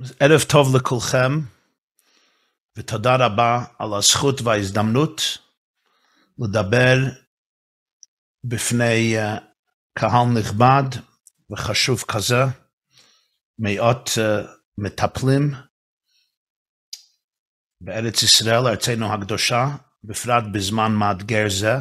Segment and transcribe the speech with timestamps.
[0.00, 1.40] ערב טוב לכולכם,
[2.78, 5.38] ותודה רבה על הזכות וההזדמנות
[6.38, 6.96] לדבר
[8.44, 9.40] בפני uh,
[9.98, 11.00] קהל נכבד
[11.50, 12.42] וחשוב כזה,
[13.58, 14.48] מאות uh,
[14.78, 15.54] מטפלים
[17.80, 19.66] בארץ ישראל, ארצנו הקדושה,
[20.04, 21.74] בפרט בזמן מאתגר זה,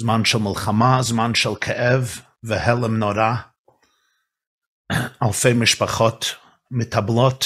[0.00, 3.34] זמן של מלחמה, זמן של כאב והלם נורא,
[5.22, 6.24] אלפי משפחות
[6.70, 7.44] מטבלות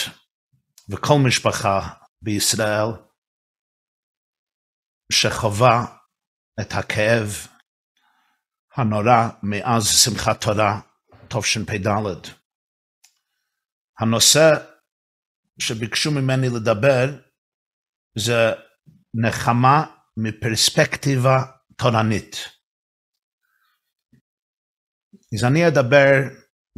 [0.91, 2.87] וכל משפחה בישראל
[5.13, 5.97] שחווה
[6.61, 7.29] את הכאב
[8.77, 10.81] הנורא מאז שמחת תורה
[11.29, 11.89] תשפ"ד.
[13.99, 14.51] הנושא
[15.59, 17.07] שביקשו ממני לדבר
[18.19, 18.53] זה
[19.15, 19.85] נחמה
[20.17, 21.39] מפרספקטיבה
[21.79, 22.37] תורנית.
[25.35, 26.15] אז אני אדבר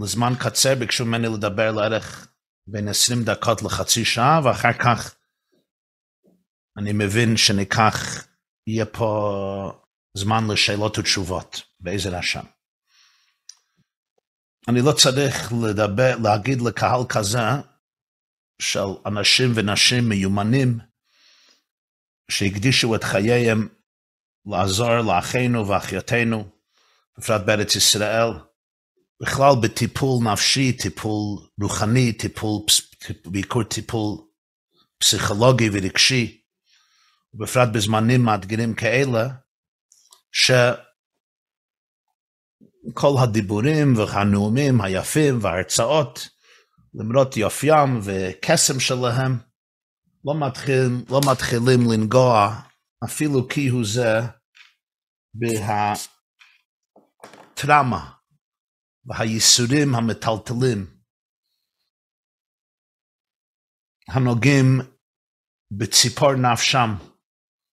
[0.03, 2.36] לזמן קצר, ביקשו ממני לדבר לערך
[2.67, 5.15] בין 20 דקות לחצי שעה, ואחר כך
[6.79, 8.27] אני מבין שניקח,
[8.67, 9.83] יהיה פה
[10.17, 12.45] זמן לשאלות ותשובות, בעזר השם.
[14.69, 17.39] אני לא צריך לדבר, להגיד לקהל כזה
[18.63, 20.79] של אנשים ונשים מיומנים
[22.31, 23.69] שהקדישו את חייהם
[24.47, 26.51] לעזור לאחינו ואחיותינו,
[27.19, 28.29] בפרט בארץ ישראל,
[29.23, 32.63] בכלל בטיפול נפשי, טיפול רוחני, טיפול,
[33.25, 34.19] בעיקר טיפול
[34.99, 36.41] פסיכולוגי ורגשי,
[37.35, 39.29] ובפרט בזמנים מאתגרים כאלה,
[40.33, 40.73] שכל
[43.23, 46.29] הדיבורים והנאומים היפים וההרצאות,
[46.95, 49.39] למרות יופיים וקסם שלהם,
[50.25, 52.61] לא, מתחיל, לא מתחילים לנגוע
[53.05, 54.21] אפילו כהוא זה
[57.57, 58.16] בהטראומה
[59.07, 60.97] והייסורים המטלטלים
[64.09, 64.81] הנוגעים
[65.71, 66.95] בציפור נפשם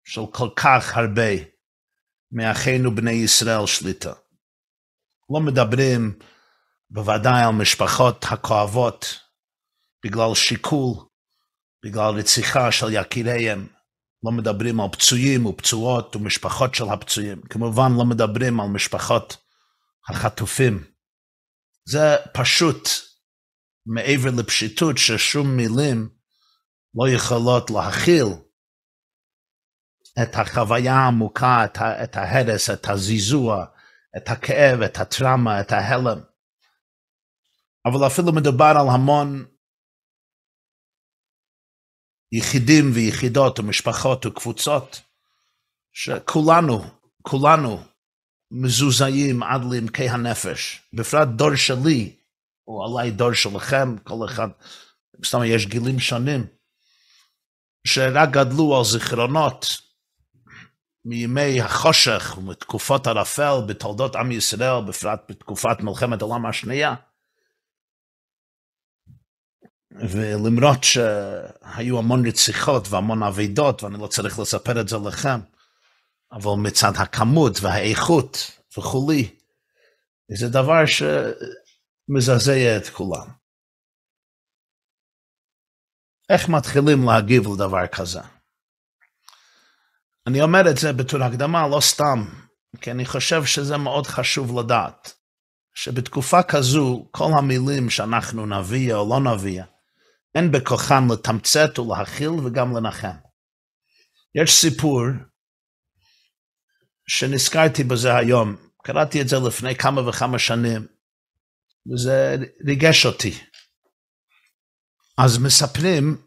[0.03, 1.31] של כל כך הרבה
[2.31, 4.13] מאחינו בני ישראל שליטה.
[5.29, 6.19] לא מדברים
[6.89, 9.06] בוודאי על משפחות הכואבות
[10.06, 10.95] בגלל שיקול,
[11.85, 13.68] בגלל רציחה של יקיריהם.
[14.23, 17.41] לא מדברים על פצועים ופצועות ומשפחות של הפצועים.
[17.41, 19.38] כמובן לא מדברים על משפחות
[20.09, 20.88] החטופים.
[21.91, 22.88] זה פשוט
[23.85, 26.09] מעבר לפשיטות ששום מילים
[26.95, 28.27] לא יכולות להכיל
[30.23, 33.66] את החוויה העמוקה, את, את ההרס, את הזיזוע,
[34.17, 36.22] את הכאב, את הטראומה, את ההלם.
[37.85, 39.45] אבל אפילו מדובר על המון
[42.31, 45.01] יחידים ויחידות ומשפחות וקבוצות
[45.94, 46.81] שכולנו,
[47.21, 47.88] כולנו
[48.52, 52.16] מזוזאים עד לעמקי הנפש, בפרט דור שלי,
[52.68, 54.48] או אולי דור שלכם, כל אחד,
[55.26, 56.46] סתם יש גילים שונים,
[57.88, 59.66] שרק גדלו על זיכרונות
[61.06, 66.96] מימי החושך ומתקופות ערפל בתולדות עם ישראל, בפרט בתקופת מלחמת העולם השנייה.
[69.92, 75.40] ולמרות שהיו המון רציחות והמון אבידות, ואני לא צריך לספר את זה לכם,
[76.31, 79.35] אבל מצד הכמות והאיכות וכולי,
[80.40, 83.28] זה דבר שמזעזע את כולם.
[86.29, 88.19] איך מתחילים להגיב לדבר כזה?
[90.28, 92.25] אני אומר את זה בתור הקדמה לא סתם,
[92.81, 95.13] כי אני חושב שזה מאוד חשוב לדעת,
[95.73, 99.63] שבתקופה כזו כל המילים שאנחנו נביא או לא נביא,
[100.35, 103.18] אין בכוחן לתמצת ולהכיל וגם לנחם.
[104.35, 105.03] יש סיפור
[107.09, 110.88] שנזכרתי בזה היום, קראתי את זה לפני כמה וכמה שנים,
[111.92, 112.36] וזה
[112.68, 113.40] ריגש אותי.
[115.18, 116.18] אז מספרים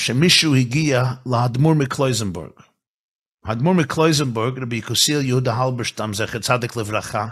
[0.00, 2.50] שמישהו הגיע לאדמו"ר מקלויזנבורג.
[3.44, 7.28] האדמו"ר מקלויזנבורג, רבי קוסיל יהודה הלברשטם, זכר צדיק לברכה,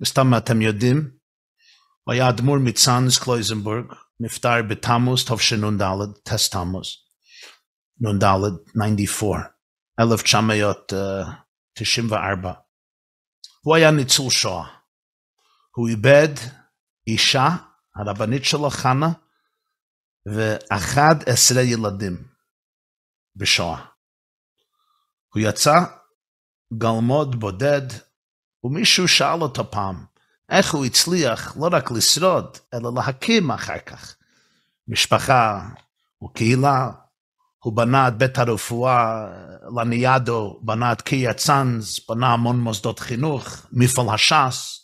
[0.00, 1.10] וסתם אתם יודעים,
[2.04, 3.84] הוא היה אדמו"ר מצאנז קלויזנבורג,
[4.20, 5.82] נפטר בתמוז תשנ"ד,
[6.22, 6.86] טס תמוז,
[8.00, 8.24] נ"ד,
[8.74, 9.40] 94,
[10.00, 10.92] 1900,
[11.84, 12.52] 94.
[13.62, 14.66] הוא היה ניצול שואה.
[15.76, 16.34] הוא איבד
[17.06, 17.48] אישה,
[17.96, 19.08] הרבנית שלו, חנה,
[20.26, 22.24] ואחד עשרה ילדים
[23.36, 23.86] בשואה.
[25.34, 25.78] הוא יצא
[26.78, 27.86] גלמוד בודד,
[28.64, 30.04] ומישהו שאל אותו פעם,
[30.48, 34.16] איך הוא הצליח לא רק לשרוד, אלא להקים אחר כך
[34.88, 35.68] משפחה
[36.24, 36.90] וקהילה
[37.64, 39.26] הוא בנה את בית הרפואה
[39.76, 44.80] לניאדו, בנה את קיה צאנז, בנה המון מוסדות חינוך, מפעל הש"ס,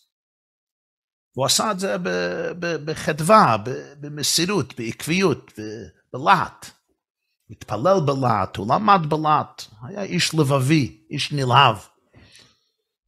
[1.36, 1.96] והוא עשה את זה
[2.84, 3.56] בחדווה,
[4.00, 5.52] במסירות, בעקביות,
[6.12, 6.70] בלהט.
[7.50, 11.76] התפלל בלהט, הוא למד בלהט, היה איש לבבי, איש נלהב.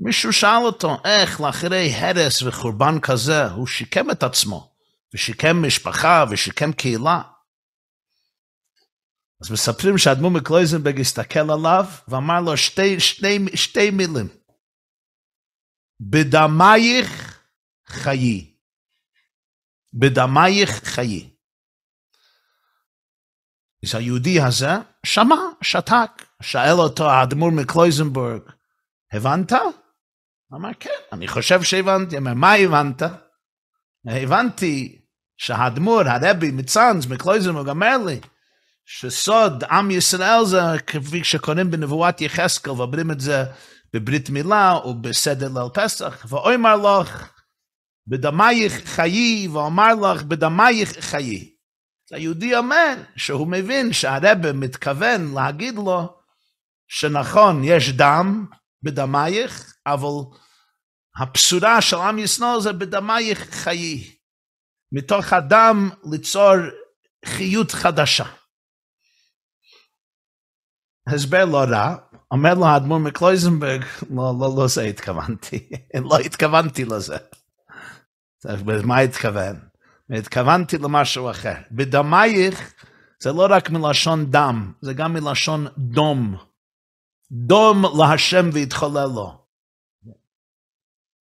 [0.00, 4.70] מישהו שאל אותו איך לאחרי הרס וחורבן כזה הוא שיקם את עצמו,
[5.14, 7.22] ושיקם משפחה ושיקם קהילה.
[9.42, 14.28] אז מספרים שהאדמו"ר מקלויזנברג הסתכל עליו ואמר לו שתי, שתי, שתי מילים.
[16.00, 17.40] בדמייך
[17.88, 18.54] חיי.
[19.94, 21.30] בדמייך חיי.
[23.84, 24.70] אז היהודי הזה
[25.06, 28.42] שמע, שתק, שאל אותו האדמו"ר מקלויזנבורג,
[29.12, 29.52] הבנת?
[30.54, 32.18] אמר, כן, אני חושב שהבנתי.
[32.18, 33.02] אמר, מה הבנת?
[34.06, 35.02] הבנתי
[35.36, 38.20] שהאדמו"ר, הרבי מצאנז, מקלויזנבורג, אומר לי,
[38.90, 43.44] שסוד עם ישראל זה כפי שקוראים בנבואת יחזקאל, ואומרים את זה
[43.94, 47.32] בברית מילה או בסדר ליל פסח, ואומר לך,
[48.06, 51.54] בדמייך חיי, ואומר לך, בדמייך חיי.
[52.12, 56.18] היהודי אומר שהוא מבין שהרבא מתכוון להגיד לו
[56.88, 58.46] שנכון, יש דם
[58.82, 60.36] בדמייך, אבל
[61.16, 64.16] הבשורה של עם ישראל זה בדמייך חיי.
[64.92, 66.54] מתוך הדם ליצור
[67.26, 68.37] חיות חדשה.
[71.08, 71.96] הסבר לא רע,
[72.30, 75.68] אומר לו האדמו"ר מקלויזנברג, לא, לא, לא זה התכוונתי,
[76.10, 77.16] לא התכוונתי לזה.
[78.84, 79.56] מה התכוון?
[80.10, 81.54] התכוונתי למשהו אחר.
[81.70, 82.74] בדמייך
[83.22, 86.36] זה לא רק מלשון דם, זה גם מלשון דום.
[87.32, 89.44] דום להשם ויתחולל לו.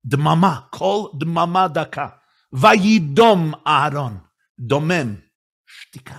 [0.06, 2.08] דממה, כל דממה דקה.
[2.54, 4.18] וידום אהרון,
[4.60, 5.16] דומם,
[5.66, 6.18] שתיקה.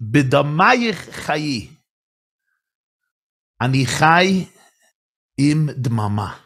[0.00, 1.77] בדמייך חיי.
[3.60, 4.44] אני חי
[5.38, 6.38] עם דממה.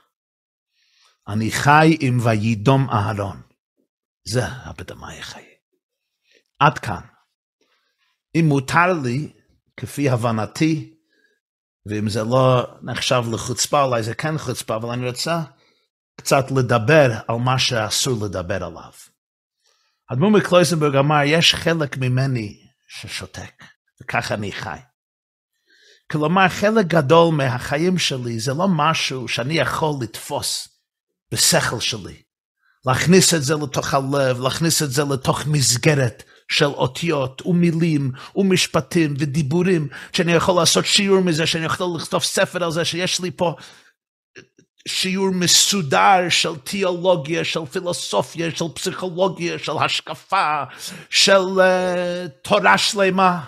[1.28, 3.42] אני חי עם וידום אהרון.
[4.28, 5.42] זה הבדמה יחיה.
[6.58, 7.00] עד כאן.
[8.34, 9.32] אם מותר לי,
[9.76, 10.94] כפי הבנתי,
[11.86, 15.42] ואם זה לא נחשב לחוצפה, אולי זה כן חוצפה, אבל אני רוצה
[16.16, 18.92] קצת לדבר על מה שאסור לדבר עליו.
[20.12, 23.64] אדמו"ר מקלויזנברג אמר, יש חלק ממני ששותק,
[24.02, 24.78] וככה אני חי.
[26.12, 30.68] כלומר, חלק גדול מהחיים שלי זה לא משהו שאני יכול לתפוס
[31.32, 32.22] בשכל שלי.
[32.86, 39.88] להכניס את זה לתוך הלב, להכניס את זה לתוך מסגרת של אותיות ומילים ומשפטים ודיבורים,
[40.12, 43.54] שאני יכול לעשות שיעור מזה, שאני יכול לכתוב ספר על זה, שיש לי פה
[44.88, 50.62] שיעור מסודר של תיאולוגיה, של פילוסופיה, של פסיכולוגיה, של השקפה,
[51.10, 53.44] של uh, תורה שלמה.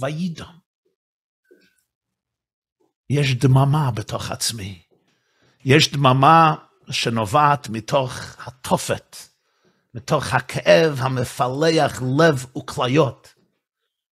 [0.00, 0.57] וידם.
[3.10, 4.82] יש דממה בתוך עצמי.
[5.64, 6.54] יש דממה
[6.90, 8.12] שנובעת מתוך
[8.46, 9.16] התופת,
[9.94, 13.34] מתוך הכאב המפלח לב וכליות,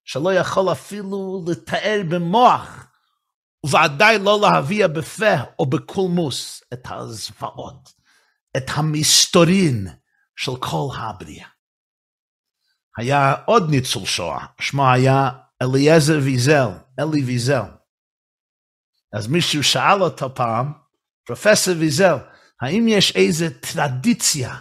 [0.04, 2.87] שלא יכול אפילו לתאר במוח,
[3.66, 7.93] וודאי לא להביע בפה או בקולמוס את הזוועות,
[8.56, 9.88] את המסתורין
[10.37, 11.48] של כל הבריאה.
[12.96, 15.31] היה עוד ניצול שואה, שמו היה
[15.62, 16.69] אליעזר ויזל,
[17.00, 17.62] אלי ויזל.
[19.12, 20.73] אז מישהו שאל אותו פעם,
[21.26, 22.17] פרופסור ויזל,
[22.61, 24.55] האם יש איזה טרדיציה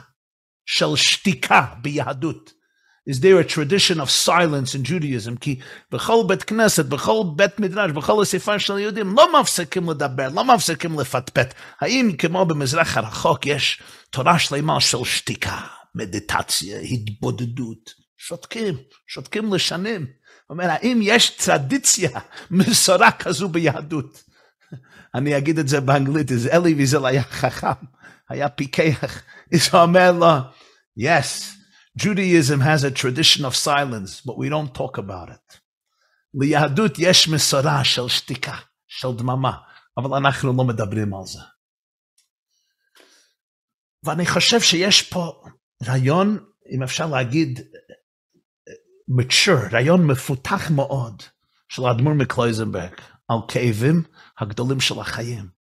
[0.65, 2.55] של שתיקה ביהדות?
[3.09, 5.37] Is there a tradition of silence in Judaism?
[5.39, 5.59] כי
[5.91, 10.99] בכל בית כנסת, בכל בית מדרש, בכל אספה של יהודים, לא מפסיקים לדבר, לא מפסיקים
[10.99, 11.53] לפטפט.
[11.81, 15.61] האם כמו במזרח הרחוק יש תורה שלמה של שתיקה,
[15.95, 17.93] מדיטציה, התבודדות?
[18.17, 20.05] שותקים, שותקים לשנים.
[20.49, 22.19] אומר, האם יש טרדיציה,
[22.51, 24.23] מסורה כזו ביהדות?
[25.15, 27.85] אני אגיד את זה באנגלית, אז אלי ויזל היה חכם,
[28.29, 29.21] היה פיקח,
[29.53, 30.35] אז הוא אומר לו,
[30.99, 31.55] yes,
[31.99, 35.59] Judaism has a tradition of silence, but we don't talk about it.
[36.41, 39.57] ליהדות יש מסורה של שתיקה, של דממה,
[39.97, 41.39] אבל אנחנו לא מדברים על זה.
[44.03, 45.43] ואני חושב שיש פה
[45.87, 47.59] רעיון, אם אפשר להגיד,
[49.19, 51.23] mature, רעיון מפותח מאוד
[51.69, 52.93] של האדמו"ר מקלויזנברג.
[53.27, 54.03] על כאבים
[54.39, 55.55] הגדולים של החיים.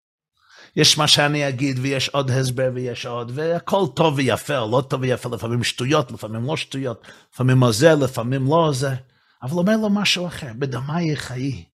[0.77, 5.01] יש מה שאני אגיד ויש עוד הסבר ויש עוד, והכל טוב ויפה או לא טוב
[5.01, 8.95] ויפה, לפעמים שטויות, לפעמים לא שטויות, לפעמים עוזר, לפעמים לא עוזר,
[9.43, 11.65] אבל אומר לו משהו אחר, בדמי חיי.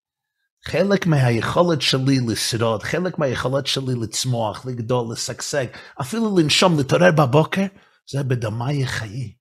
[0.64, 5.66] חלק מהיכולת שלי לשרוד, חלק מהיכולת שלי לצמוח, לגדול, לשגשג,
[6.00, 7.66] אפילו לנשום, להתעורר בבוקר,
[8.10, 9.32] זה בדמי חיי.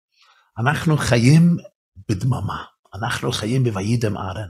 [0.59, 1.57] אנחנו חיים
[2.09, 2.63] בדממה,
[2.95, 4.50] אנחנו חיים בוידם ארן.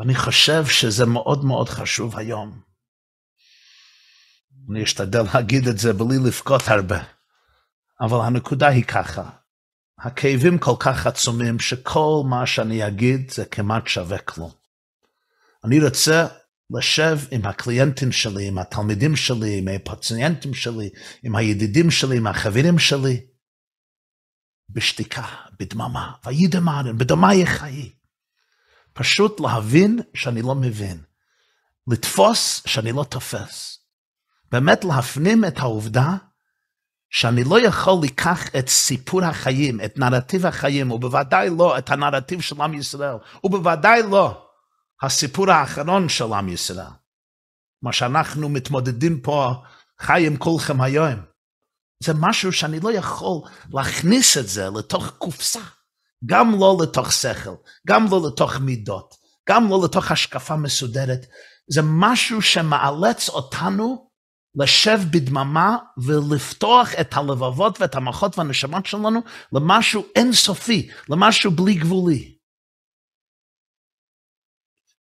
[0.00, 2.60] ואני חושב שזה מאוד מאוד חשוב היום.
[4.70, 7.02] אני אשתדל להגיד את זה בלי לבכות הרבה.
[8.00, 9.30] אבל הנקודה היא ככה,
[9.98, 14.50] הכאבים כל כך עצומים, שכל מה שאני אגיד זה כמעט שווה כלום.
[15.64, 16.26] אני רוצה
[16.70, 20.90] לשב עם הקליינטים שלי, עם התלמידים שלי, עם הפציינטים שלי,
[21.22, 23.26] עם הידידים שלי, עם החברים שלי,
[24.70, 25.26] בשתיקה,
[25.58, 27.99] בדממה, וידמרן, בדמי חיי.
[29.00, 31.02] פשוט להבין שאני לא מבין.
[31.86, 33.78] לתפוס שאני לא תופס.
[34.52, 36.16] באמת להפנים את העובדה
[37.10, 42.60] שאני לא יכול לקח את סיפור החיים, את נרטיב החיים, ובוודאי לא את הנרטיב של
[42.62, 43.14] עם ישראל,
[43.44, 44.46] ובוודאי לא
[45.02, 46.86] הסיפור האחרון של עם ישראל.
[47.82, 49.54] מה שאנחנו מתמודדים פה,
[49.98, 51.20] חיים כולכם היום.
[52.02, 53.40] זה משהו שאני לא יכול
[53.72, 55.79] להכניס את זה לתוך קופסה.
[56.26, 57.54] גם לא לתוך שכל,
[57.86, 59.14] גם לא לתוך מידות,
[59.48, 61.26] גם לא לתוך השקפה מסודרת.
[61.68, 64.10] זה משהו שמאלץ אותנו
[64.54, 69.20] לשב בדממה ולפתוח את הלבבות ואת המחות והנשמות שלנו
[69.52, 72.36] למשהו אינסופי, למשהו בלי גבולי.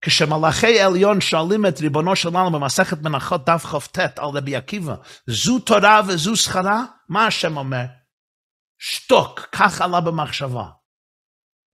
[0.02, 4.96] כשמלאכי עליון שואלים את ריבונו של עולם במסכת מנחות דף כ"ט על רבי עקיבא,
[5.28, 7.86] זו תורה וזו שכרה, מה השם אומר?
[8.80, 10.79] שתוק, כך עלה במחשבה.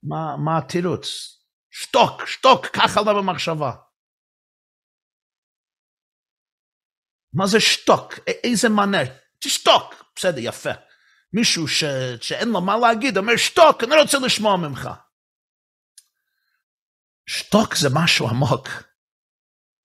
[0.08, 1.36] מה, מה התירוץ?
[1.72, 3.72] שתוק, שתוק, כך עלה במחשבה.
[7.34, 8.14] מה זה שתוק?
[8.28, 9.04] איזה מענה?
[9.40, 9.94] תשתוק.
[10.16, 10.70] בסדר, יפה.
[11.34, 11.84] מישהו ש...
[12.22, 14.90] שאין לו מה להגיד אומר, שתוק, אני רוצה לשמוע ממך.
[17.30, 18.68] שתוק זה משהו עמוק.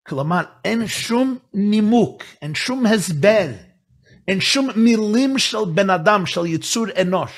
[0.07, 3.47] כלומר, אין שום נימוק, אין שום הסבר,
[4.27, 7.31] אין שום מילים של בן אדם, של יצור אנוש,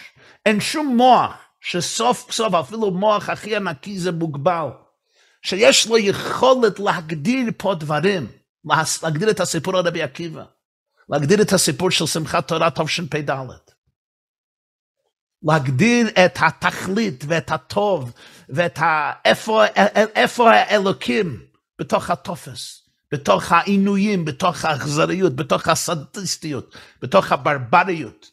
[0.45, 4.67] אין שום מוח, שסוף סוף אפילו מוח הכי ענקי זה מוגבל,
[5.41, 8.27] שיש לו יכולת להגדיר פה דברים,
[9.03, 10.43] להגדיר את הסיפור על רבי עקיבא,
[11.09, 13.29] להגדיר את הסיפור של שמחת תורה תשפ"ד.
[15.43, 18.11] להגדיר את התכלית ואת הטוב
[18.49, 19.11] ואת ה...
[19.25, 19.65] איפה,
[20.15, 21.39] איפה האלוקים
[21.79, 28.32] בתוך הטופס, בתוך העינויים, בתוך האכזריות, בתוך הסדיסטיות, בתוך הברבריות,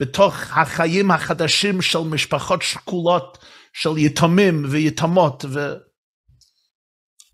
[0.00, 3.38] בתוך החיים החדשים של משפחות שכולות,
[3.72, 5.44] של יתומים ויתומות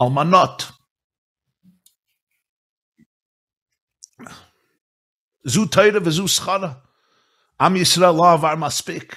[0.00, 0.70] ואלמנות.
[5.46, 6.72] זו תרא וזו שכרה.
[7.60, 9.16] עם ישראל לא עבר מספיק.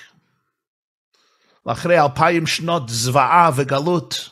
[1.66, 4.30] ואחרי אלפיים שנות זוועה וגלות,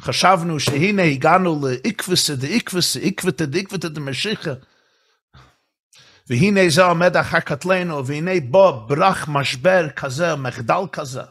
[0.00, 4.50] חשבנו שהנה הגענו לאיקווסה דאיקווסה, איקוותה דאיקוותה דמשיחה,
[6.30, 11.22] והנה זה עומד אחר כתלנו, והנה בו ברח משבר כזה, מחדל כזה.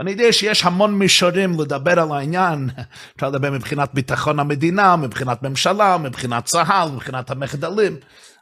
[0.00, 2.70] אני יודע שיש המון מישורים לדבר על העניין,
[3.16, 7.96] אפשר לדבר מבחינת ביטחון המדינה, מבחינת ממשלה, מבחינת צה"ל, מבחינת המחדלים,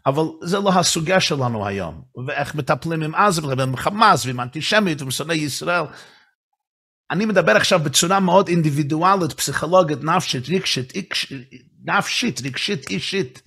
[0.06, 2.02] אבל זה לא הסוגיה שלנו היום.
[2.26, 5.84] ואיך מטפלים עם עזה, ועם חמאס, ועם אנטישמיות, ועם שונאי ישראל.
[7.10, 10.92] אני מדבר עכשיו בצורה מאוד אינדיבידואלית, פסיכולוגית, נפשית, רגשית,
[11.84, 13.42] נפשית, רגשית, אישית,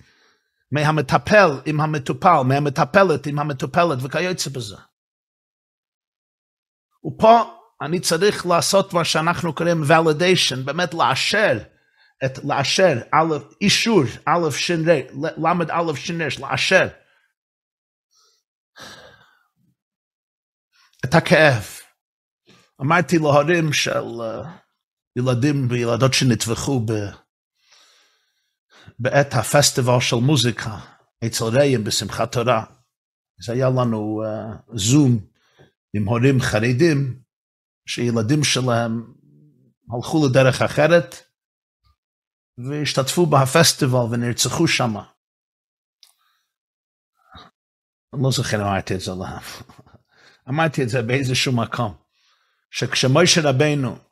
[0.72, 4.76] מהמטפל עם המטופל, מהמטפלת עם המטופלת, וכיוצא בזה.
[7.06, 11.58] ופה אני צריך לעשות מה שאנחנו קוראים validation, באמת לאשר,
[12.24, 14.76] את לאשר, א', אישור, א', ש"ר,
[15.38, 16.88] ל', א', ש"ר, לאשר.
[21.04, 21.66] את הכאב.
[22.80, 24.46] אמרתי להורים של uh,
[25.16, 26.92] ילדים וילדות שנטבחו ב,
[29.02, 30.78] בעת הפסטיבל של מוזיקה
[31.26, 32.64] אצל רעים בשמחת תורה.
[33.40, 35.18] אז היה לנו uh, זום
[35.94, 37.22] עם הורים חרדים,
[37.86, 39.12] שילדים שלהם
[39.94, 41.14] הלכו לדרך אחרת
[42.58, 44.96] והשתתפו בפסטיבל ונרצחו שם.
[48.14, 49.42] אני לא זוכר אמרתי את זה להם.
[50.48, 51.94] אמרתי את זה באיזשהו מקום,
[52.70, 54.09] שכשמוישה רבנו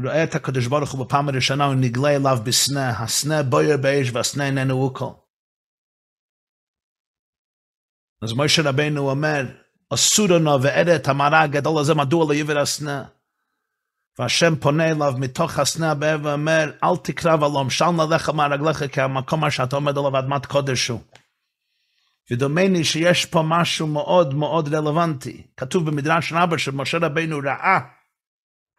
[0.00, 4.46] רואה את הקדוש ברוך הוא בפעם הראשונה, הוא נגלה אליו בסנה, הסנה בויר באש והסנה
[4.46, 5.04] איננו אוקל.
[8.22, 9.46] אז מוישה רבנו אומר,
[9.94, 13.04] אסור לנו ואראה את המראה הגדול הזה, מדוע לא יבר הסנה?
[14.18, 19.50] והשם פונה אליו מתוך הסנה הבאר ואומר, אל תקרב עלום, של נלך מהרגליך, כי המקום
[19.50, 21.00] שאתה עומד עליו אדמת קודש הוא.
[22.30, 25.46] ודומני שיש פה משהו מאוד מאוד רלוונטי.
[25.56, 27.80] כתוב במדרש רבה שמשה רבינו ראה,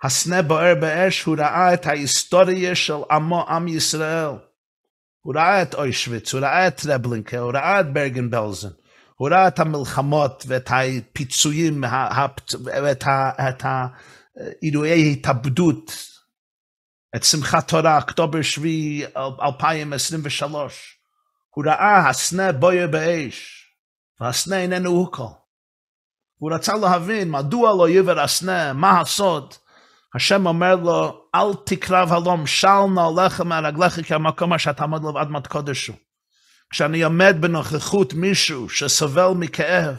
[0.03, 4.29] הסנה בוער באש, הוא ראה את ההיסטוריה של עמו, עם ישראל.
[5.22, 8.69] הוא ראה את אוישוויץ, הוא ראה את רבלינקה, הוא ראה את ברגן בלזן.
[9.15, 11.83] הוא ראה את המלחמות ואת הפיצויים
[12.63, 15.91] ואת האירועי התאבדות,
[17.15, 18.67] את שמחת תורה, אוקטובר 7,
[19.17, 20.98] 2023.
[21.50, 23.60] הוא ראה הסנה בויה באש.
[24.19, 25.24] והסנה איננו הוא כל.
[26.38, 29.53] הוא רצה להבין מדוע לא יבר הסנה, מה הסוד.
[30.15, 35.48] השם אומר לו, אל תקרב הלום, של נעליך מהרגליך כי המקום אשר תעמוד לו אדמת
[35.48, 35.96] קודש הוא.
[36.70, 39.96] כשאני עומד בנוכחות מישהו שסובל מכאב,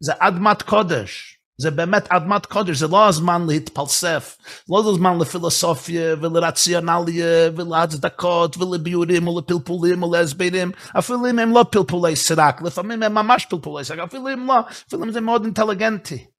[0.00, 1.38] זה אדמת קודש.
[1.60, 4.36] זה באמת אדמת קודש, זה לא הזמן להתפלסף,
[4.68, 13.02] לא הזמן לפילוסופיה ולרציונליה ולהצדקות ולביורים ולפלפולים ולהסברים, אפילו אם הם לא פלפולי סרק, לפעמים
[13.02, 16.33] הם ממש פלפולי סרק, אפילו אם לא, אפילו אם זה מאוד אינטליגנטי.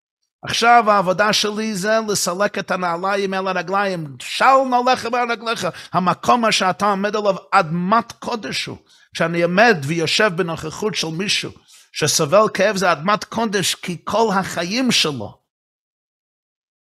[0.50, 7.16] עכשיו העבודה שלי זה לסלק את הנעליים אל הרגליים, של נעליך מהרגליך, המקום שאתה עומד
[7.16, 8.78] עליו אדמת קודש הוא,
[9.14, 11.52] כשאני עומד ויושב בנוכחות של מישהו,
[11.92, 15.38] שסובל כאב זה אדמת קודש, כי כל החיים שלו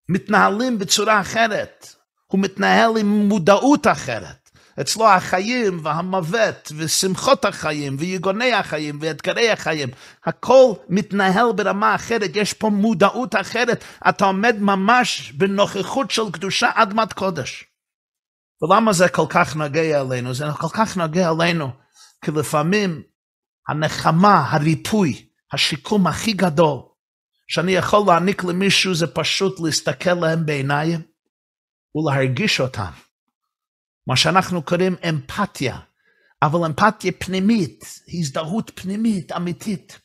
[0.09, 1.95] מתנהלים בצורה אחרת.
[2.27, 4.40] הוא מתנהל עם מודעות אחרת.
[4.81, 9.89] אצלו החיים והמוות ושמחות החיים ויגוני החיים ואתגרי החיים,
[10.25, 17.13] הכל מתנהל ברמה אחרת, יש פה מודעות אחרת, אתה עומד ממש בנוכחות של קדושה אדמת
[17.13, 17.65] קודש.
[18.61, 20.33] ולמה זה כל כך נוגע אלינו?
[20.33, 21.69] זה כל כך נוגע אלינו,
[22.25, 23.01] כי לפעמים
[23.67, 26.79] הנחמה, הריפוי, השיקום הכי גדול
[27.47, 31.01] שאני יכול להעניק למישהו זה פשוט להסתכל להם בעיניים
[31.95, 32.91] ולהרגיש אותם.
[34.07, 35.77] מה שאנחנו קוראים אמפתיה,
[36.41, 39.99] אבל אמפתיה פנימית, הזדהות פנימית, אמיתית.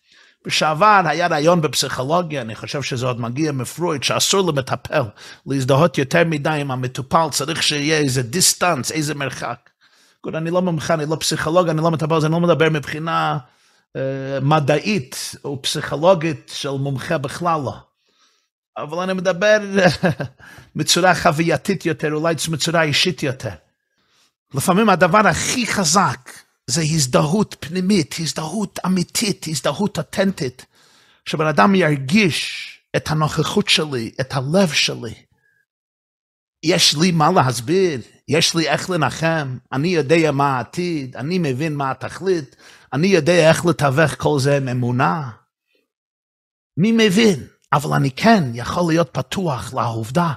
[0.47, 5.03] בשעבר היה רעיון בפסיכולוגיה, אני חושב שזה עוד מגיע מפרויד, שאסור למטפל
[5.47, 9.71] להזדהות יותר מדי עם המטופל, צריך שיהיה איזה דיסטנס, איזה מרחק.
[10.35, 13.39] אני לא מומחה, אני לא פסיכולוג, אני לא מטפל, אני לא מדבר מבחינה
[13.97, 17.75] אה, מדעית או פסיכולוגית של מומחה בכלל לא.
[18.77, 19.59] אבל אני מדבר
[20.77, 23.51] בצורה חווייתית יותר, אולי בצורה אישית יותר.
[24.55, 26.31] לפעמים הדבר הכי חזק
[26.67, 30.67] זה הזדהות פנימית, הזדהות אמיתית, הזדהות אותנטית,
[31.25, 35.15] שבן אדם ירגיש את הנוכחות שלי, את הלב שלי.
[36.63, 41.91] יש לי מה להסביר, יש לי איך לנחם, אני יודע מה העתיד, אני מבין מה
[41.91, 42.57] התכלית,
[42.93, 45.31] אני יודע איך לתווך כל זה עם אמונה.
[46.77, 47.47] מי מבין?
[47.73, 50.33] אבל אני כן יכול להיות פתוח לעובדה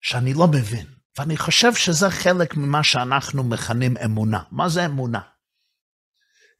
[0.00, 0.99] שאני לא מבין.
[1.18, 4.42] ואני חושב שזה חלק ממה שאנחנו מכנים אמונה.
[4.50, 5.20] מה זה אמונה?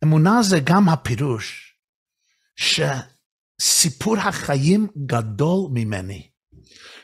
[0.05, 1.75] אמונה זה גם הפירוש
[2.57, 6.29] שסיפור החיים גדול ממני,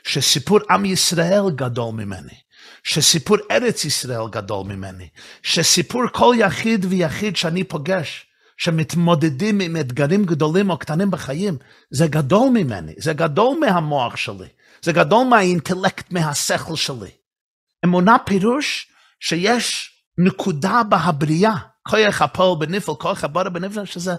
[0.03, 2.35] שסיפור עם ישראל גדול ממני,
[2.83, 5.09] שסיפור ארץ ישראל גדול ממני,
[5.43, 8.25] שסיפור כל יחיד ויחיד שאני פוגש,
[8.57, 11.57] שמתמודדים עם אתגרים גדולים או קטנים בחיים,
[11.91, 14.47] זה גדול ממני, זה גדול מהמוח שלי,
[14.81, 17.16] זה גדול מהאינטלקט, מהשכל שלי.
[17.85, 21.55] אמונה פירוש שיש נקודה בהבריאה,
[21.87, 24.11] כוח הפועל בנפל, כוח הבורא בנפל, שזה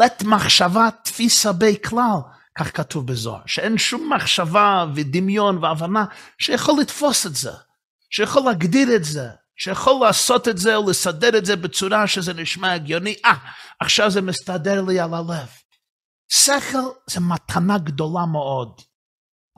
[0.00, 2.18] לט מחשבה תפיסה בי כלל,
[2.58, 6.04] כך כתוב בזוהר, שאין שום מחשבה ודמיון והבנה
[6.38, 7.50] שיכול לתפוס את זה.
[8.10, 12.72] שיכול להגדיר את זה, שיכול לעשות את זה או לסדר את זה בצורה שזה נשמע
[12.72, 13.34] הגיוני, אה,
[13.80, 15.48] עכשיו זה מסתדר לי על הלב.
[16.28, 18.80] שכל זה מתנה גדולה מאוד.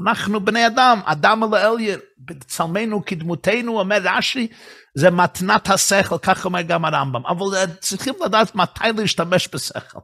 [0.00, 4.48] אנחנו בני אדם, אדם אל האליין, בצלמנו כדמותנו, אומר רש"י,
[4.94, 7.26] זה מתנת השכל, כך אומר גם הרמב"ם.
[7.26, 9.98] אבל צריכים לדעת מתי להשתמש בשכל.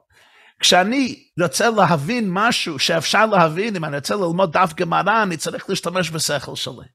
[0.60, 6.10] כשאני רוצה להבין משהו שאפשר להבין, אם אני רוצה ללמוד דף גמרא, אני צריך להשתמש
[6.10, 6.86] בשכל שלי.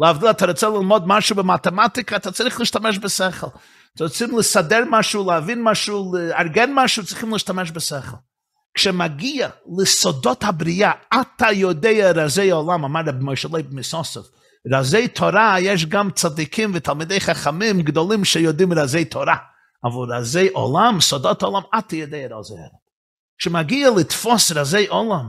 [0.00, 3.46] להבדיל, אתה רוצה ללמוד משהו במתמטיקה, אתה צריך להשתמש בשכל.
[3.94, 8.16] אתם רוצים לסדר משהו, להבין משהו, לארגן משהו, צריכים להשתמש בשכל.
[8.74, 14.20] כשמגיע לסודות הבריאה, אתה יודע רזי עולם, אמר רבי משה לייב מסאסוב.
[14.72, 19.36] רזי תורה, יש גם צדיקים ותלמידי חכמים גדולים שיודעים רזי תורה.
[19.84, 22.82] אבל רזי עולם, סודות עולם, אתה יודע רזי עולם.
[23.38, 25.28] כשמגיע לתפוס רזי עולם,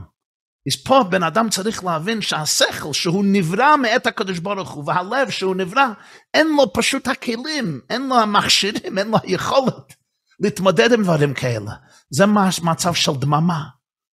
[0.68, 5.56] אז פה בן אדם צריך להבין שהשכל שהוא נברא מאת הקדוש ברוך הוא והלב שהוא
[5.56, 5.86] נברא
[6.34, 9.94] אין לו פשוט הכלים, אין לו המכשירים, אין לו היכולת
[10.40, 11.72] להתמודד עם דברים כאלה.
[12.10, 12.24] זה
[12.62, 13.64] מצב של דממה.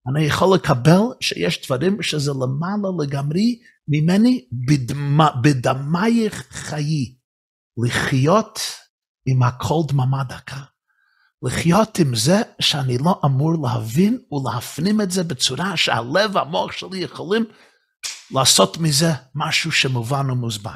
[0.09, 4.49] אני יכול לקבל שיש דברים שזה למעלה לגמרי ממני
[5.42, 7.14] בדמייך חיי.
[7.87, 8.61] לחיות
[9.27, 10.61] עם הכל דממה דקה.
[11.42, 17.44] לחיות עם זה שאני לא אמור להבין ולהפנים את זה בצורה שהלב והמוח שלי יכולים
[18.31, 20.75] לעשות מזה משהו שמובן ומוסבר.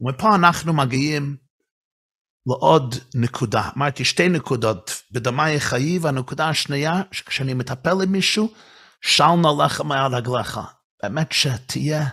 [0.00, 1.36] ומפה אנחנו מגיעים
[2.50, 3.68] לעוד נקודה.
[3.76, 8.52] אמרתי שתי נקודות, בדמי חיי, והנקודה השנייה, שכשאני מטפל עם מישהו,
[9.00, 10.60] של נעליך מעל רגליך.
[11.02, 12.06] באמת שתהיה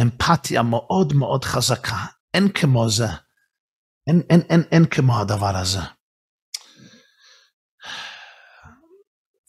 [0.00, 2.04] אמפתיה מאוד מאוד חזקה.
[2.34, 3.08] אין כמו זה.
[4.06, 5.80] אין, אין, אין, אין כמו הדבר הזה.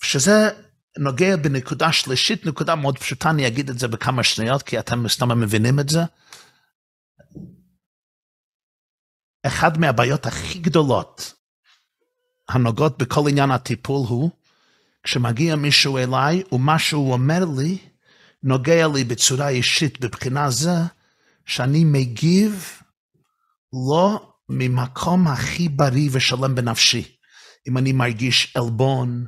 [0.03, 0.49] שזה
[0.97, 5.39] נוגע בנקודה שלישית, נקודה מאוד פשוטה, אני אגיד את זה בכמה שניות, כי אתם סתם
[5.39, 6.01] מבינים את זה.
[9.43, 11.33] אחד מהבעיות הכי גדולות
[12.49, 14.29] הנוגעות בכל עניין הטיפול הוא,
[15.03, 17.77] כשמגיע מישהו אליי ומה שהוא אומר לי,
[18.43, 20.75] נוגע לי בצורה אישית בבחינה זה
[21.45, 22.71] שאני מגיב
[23.89, 27.15] לא ממקום הכי בריא ושלם בנפשי.
[27.67, 29.25] אם אני מרגיש עלבון,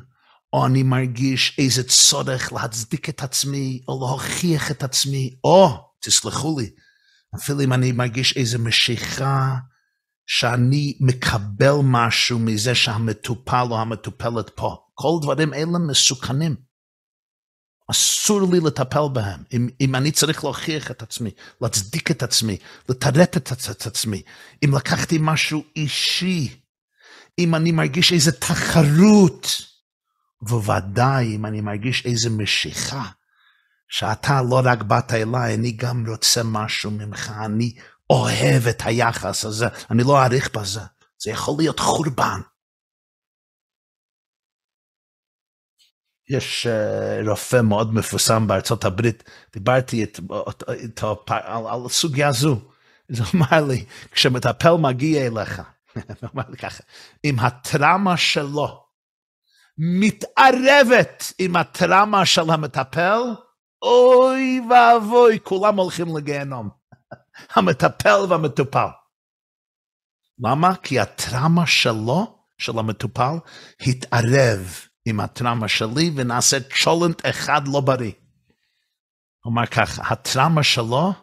[0.54, 6.70] או אני מרגיש איזה צורך להצדיק את עצמי, או להוכיח את עצמי, או, תסלחו לי,
[7.36, 9.56] אפילו אם אני מרגיש איזה משיכה,
[10.26, 14.78] שאני מקבל משהו מזה שהמטופל או המטופלת פה.
[14.94, 16.56] כל דברים אלה מסוכנים.
[17.92, 19.44] אסור לי לטפל בהם.
[19.54, 22.58] אם, אם אני צריך להוכיח את עצמי, להצדיק את עצמי,
[22.90, 24.22] לתרט את, את, עצמי,
[24.66, 26.62] אם לקחתי משהו אישי,
[27.40, 29.62] אם אני מרגיש איזו תחרות,
[30.42, 33.04] ובוודאי אם אני מרגיש איזו משיכה,
[33.90, 37.74] שאתה לא רק באת אליי, אני גם רוצה משהו ממך, אני
[38.10, 40.82] אוהב את היחס הזה, אני לא אעריך בזה,
[41.18, 42.42] זה יכול להיות חורבן.
[46.30, 50.06] יש uh, רופא מאוד מפורסם בארצות הברית, דיברתי
[50.70, 52.60] איתו על, על סוגיה זו.
[53.10, 55.62] הוא אמר לי, כשמטפל מגיע אליך,
[56.22, 56.84] הוא אמר לי ככה,
[57.24, 58.86] אם הטראומה שלו
[59.78, 63.20] מתערבת עם הטראומה של המטפל,
[63.82, 66.70] אוי ואבוי, כולם הולכים לגיהנום.
[67.56, 68.88] המטפל והמטופל.
[70.40, 70.76] למה?
[70.76, 73.36] כי הטראומה שלו, של המטופל,
[73.82, 78.12] התערב עם הטראומה שלי ונעשה צ'ולנט אחד לא בריא.
[79.44, 81.14] הוא אמר ככה, הטראומה שלו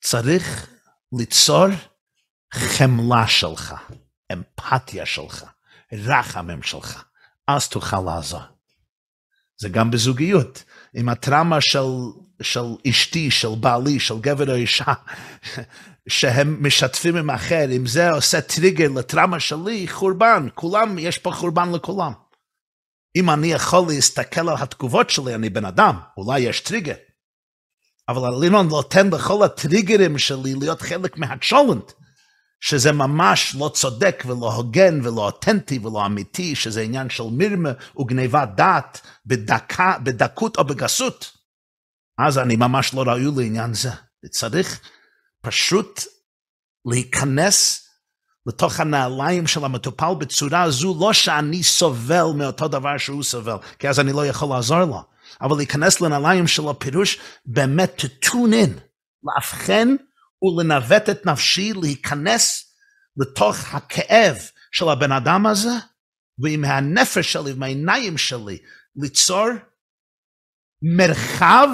[0.00, 0.70] צריך
[1.18, 1.66] ליצור
[2.54, 3.74] חמלה שלך,
[4.32, 5.44] אמפתיה שלך,
[5.92, 7.04] רחמים שלך,
[7.46, 8.40] אז תוכל לעזור.
[9.56, 10.64] זה גם בזוגיות.
[10.94, 11.86] עם הטראומה של,
[12.42, 14.92] של אשתי, של בעלי, של גבר או אישה,
[16.08, 21.72] שהם משתפים עם אחר, אם זה עושה טריגר לטראומה שלי, חורבן, כולם, יש פה חורבן
[21.72, 22.12] לכולם.
[23.16, 26.94] אם אני יכול להסתכל על התגובות שלי, אני בן אדם, אולי יש טריגר.
[28.08, 31.92] אבל לא נותן לכל הטריגרים שלי להיות חלק מהצ'ולנט,
[32.60, 38.48] שזה ממש לא צודק ולא הוגן ולא אותנטי ולא אמיתי, שזה עניין של מרמה וגניבת
[38.54, 41.37] דעת בדקה, בדקות או בגסות.
[42.18, 43.90] אז אני ממש לא ראוי לעניין זה.
[44.30, 44.80] צריך
[45.42, 46.00] פשוט
[46.86, 47.88] להיכנס
[48.46, 54.00] לתוך הנעליים של המטופל בצורה זו, לא שאני סובל מאותו דבר שהוא סובל, כי אז
[54.00, 55.02] אני לא יכול לעזור לו,
[55.40, 58.80] אבל להיכנס לנעליים של הפירוש, באמת to tune in,
[59.24, 59.88] לאבחן
[60.42, 62.74] ולנווט את נפשי, להיכנס
[63.16, 64.36] לתוך הכאב
[64.72, 65.72] של הבן אדם הזה,
[66.38, 68.58] ועם הנפש שלי ועם העיניים שלי,
[68.96, 69.48] ליצור
[70.82, 71.68] מרחב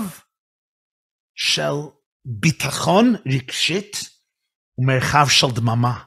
[1.34, 1.74] של
[2.24, 3.96] ביטחון רגשית
[4.78, 6.04] ומרחב של דממה.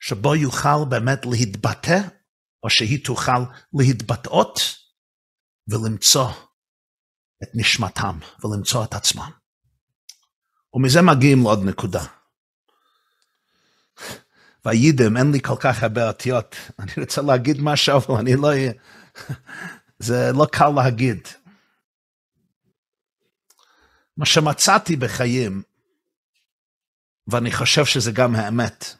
[0.00, 1.98] שבו יוכל באמת להתבטא,
[2.62, 4.60] או שהיא תוכל להתבטאות
[5.68, 6.30] ולמצוא
[7.42, 9.30] את נשמתם ולמצוא את עצמם.
[10.74, 12.04] ומזה מגיעים לעוד נקודה.
[14.64, 18.48] והיידם, אין לי כל כך הרבה אותיות, אני רוצה להגיד משהו, אבל אני לא...
[19.98, 21.28] זה לא קל להגיד.
[24.18, 25.62] מה שמצאתי בחיים,
[27.26, 28.94] ואני חושב שזה גם האמת,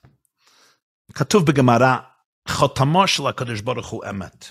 [1.13, 1.97] כתוב בגמרא,
[2.49, 4.51] חותמו של הקדוש ברוך הוא אמת.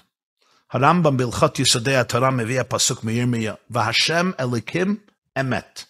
[0.71, 4.97] הרמב"ם בהלכות יסודי התורה מביא הפסוק מירמיה, והשם אליקים
[5.39, 5.83] אמת.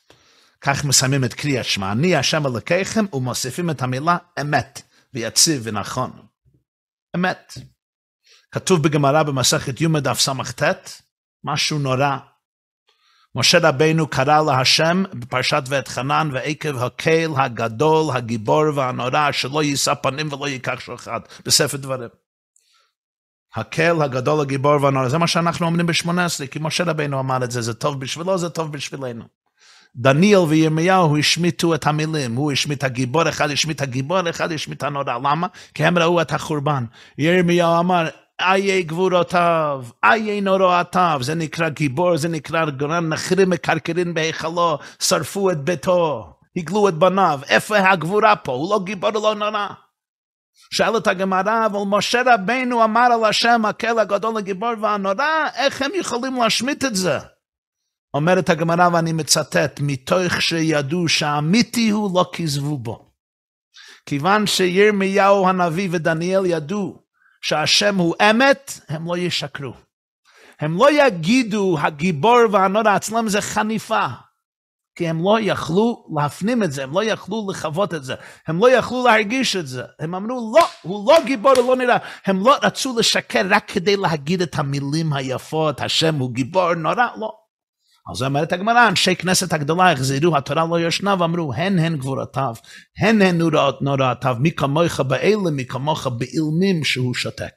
[0.61, 4.81] כך מסיימים את קריאת שמע, אני השם אלוקיכם, ומוסיפים את המילה אמת,
[5.13, 6.11] ויציב ונכון.
[7.15, 7.57] אמת.
[8.51, 11.01] כתוב בגמרא במסכת י"ד דף סט,
[11.43, 12.17] משהו נורא
[13.35, 20.33] משה רבינו קרא להשם בפרשת ואת חנן ועקב הקהל הגדול, הגיבור והנורא, שלא יישא פנים
[20.33, 22.09] ולא ייקח שוחד, בספר דברים.
[23.55, 27.61] הקהל הגדול, הגיבור והנורא, זה מה שאנחנו אומרים ב-18, כי משה רבינו אמר את זה,
[27.61, 29.23] זה טוב בשבילו, זה טוב בשבילנו.
[29.95, 35.13] דניאל וירמיהו השמיטו את המילים, הוא השמיט הגיבור, אחד השמיט הגיבור, אחד השמיט הנורא.
[35.13, 35.47] למה?
[35.73, 36.85] כי הם ראו את החורבן.
[37.17, 38.07] ירמיהו אמר,
[38.41, 45.57] איי גבורותיו, איי נורואתיו, זה נקרא גיבור, זה נקרא גרן נחרים מקרקרין בהיכלו, שרפו את
[45.57, 48.51] ביתו, הגלו את בניו, איפה הגבורה פה?
[48.51, 49.67] הוא לא גיבור, הוא לא נורא.
[50.71, 55.91] שאל את הגמרא, אבל משה רבינו אמר על השם, הקל הגדול הגיבור והנורא, איך הם
[55.95, 57.17] יכולים להשמיט את זה?
[58.13, 63.11] אומרת הגמרא, ואני מצטט, מתוך שידעו שהאמיתי הוא לא כזבו בו.
[64.05, 67.06] כיוון שירמיהו הנביא ודניאל ידעו
[67.47, 69.73] שהשם הוא אמת, הם לא ישקרו.
[70.59, 74.05] הם לא יגידו הגיבור והנורא, אצלם זה חניפה.
[74.95, 78.15] כי הם לא יכלו להפנים את זה, הם לא יכלו לחוות את זה,
[78.47, 79.83] הם לא יכלו להרגיש את זה.
[79.99, 81.97] הם אמרו, לא, הוא לא גיבור, הוא לא נראה.
[82.25, 87.46] הם לא רצו לשקר רק כדי להגיד את המילים היפות, השם הוא גיבור, נורא, לא.
[88.11, 92.55] אז אומרת הגמרא, אנשי כנסת הגדולה החזירו, התורה לא ישנה, ואמרו, הן הן גבורותיו,
[92.99, 93.41] הן הן
[93.81, 97.53] נוראותיו, מי כמוך באלה, מי כמוך באילמים שהוא שותק.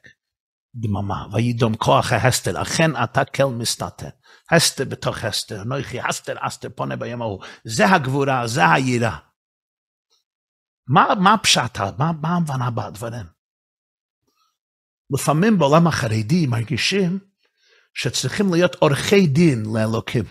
[0.75, 4.09] דממה, וידום כוח ההסתר, אכן אתה כל מסתתר.
[4.51, 7.43] הסתר בתוך הסתר, נויכי הסתר אסתר פונה ביום ההוא.
[7.63, 9.17] זה הגבורה, זה היראה.
[10.87, 13.25] מה, מה פשט, מה, מה ההבנה בדברים?
[15.13, 17.19] לפעמים בעולם החרדי מרגישים
[17.93, 20.23] שצריכים להיות עורכי דין לאלוקים.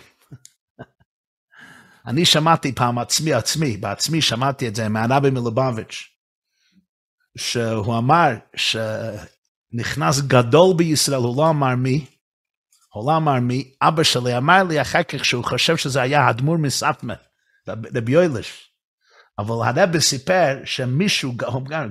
[2.07, 6.09] אני שמעתי פעם עצמי עצמי, בעצמי שמעתי את זה מהרבי מלובביץ',
[7.39, 12.07] שהוא אמר שנכנס גדול בישראל, הוא לא אמר מי,
[12.93, 16.57] הוא לא אמר מי, אבא שלי אמר לי אחר כך שהוא חושב שזה היה האדמו"ר
[16.57, 17.15] מסטמה,
[17.69, 18.67] רבי יוילש.
[19.39, 21.33] אבל הרבי סיפר שמישהו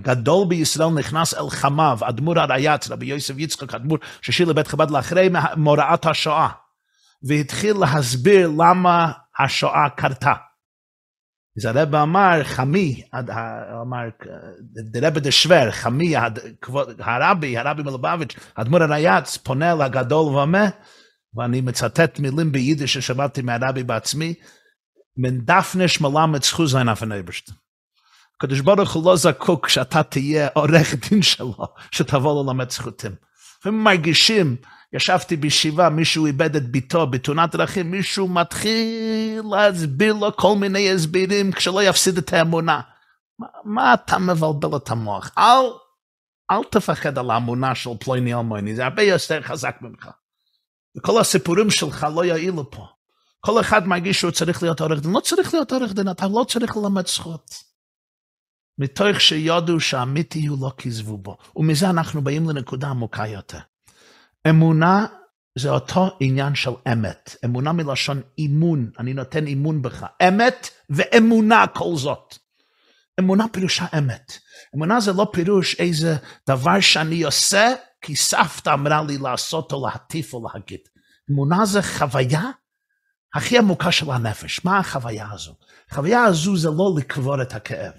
[0.02, 5.30] גדול בישראל נכנס אל חמיו, אדמו"ר הרייץ, רבי יוסף יצחק, אדמו"ר ששיר לבית חב"ד לאחרי
[5.58, 6.50] מוראת השואה,
[7.24, 10.34] והתחיל להסביר למה השואה קרתה.
[11.58, 13.04] אז הרב אמר, חמי,
[13.82, 14.04] אמר,
[14.91, 16.13] דרבי דשוור, חמי,
[16.99, 20.65] הרבי, הרבי מלובביץ', אדמו"ר הרייץ, פונה לגדול ומה,
[21.36, 24.34] ואני מצטט מילים ביידיש ששמעתי מהרבי בעצמי,
[25.17, 27.49] מן דפנש מלמד זכות זין אף הנברשט.
[28.38, 31.56] הקדוש ברוך הוא לא זקוק שאתה תהיה עורך דין שלו,
[31.91, 33.12] שתבוא ללמד זכותים.
[33.65, 34.56] הם מרגישים
[34.93, 41.52] ישבתי בישיבה, מישהו איבד את ביתו בתאונת דרכים, מישהו מתחיל להסביר לו כל מיני הסברים
[41.52, 42.82] כשלא יפסיד את האמונה.
[43.39, 45.32] מה, מה אתה מבלבל את המוח?
[45.38, 45.65] אל,
[46.52, 50.10] אל תפחד על האמונה של פלוני אלמוני, זה הרבה יותר חזק ממך.
[50.97, 52.86] וכל הסיפורים שלך לא יעילו פה.
[53.39, 55.12] כל אחד מרגיש שהוא צריך להיות עורך דין.
[55.12, 57.52] לא צריך להיות עורך דין, אתה לא צריך ללמד זכות.
[58.78, 61.38] מתוך שיודו שהאמיתי הוא לא כזבו בו.
[61.56, 63.60] ומזה אנחנו באים לנקודה עמוקה יותר.
[64.49, 65.06] אמונה
[65.58, 67.36] זה אותו עניין של אמת.
[67.45, 70.06] אמונה מלשון אימון, אני נותן אימון בך.
[70.28, 72.38] אמת ואמונה כל זאת.
[73.19, 74.34] אמונה פירושה אמת.
[74.75, 76.15] אמונה זה לא פירוש איזה
[76.47, 80.80] דבר שאני עושה כי סבתא אמרה לי לעשות או להטיף או להגיד.
[81.32, 82.43] אמונה זה חוויה
[83.36, 84.65] הכי עמוקה של הנפש.
[84.65, 85.56] מה החוויה הזו?
[85.91, 87.93] החוויה הזו זה לא לקבור את הכאב.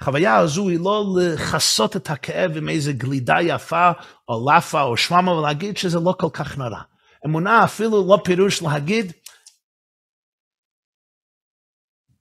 [0.00, 3.90] החוויה הזו היא לא לכסות את הכאב עם איזה גלידה יפה,
[4.28, 6.80] או לאפה, או שממה, ולהגיד שזה לא כל כך נורא.
[7.26, 9.12] אמונה אפילו לא פירוש להגיד,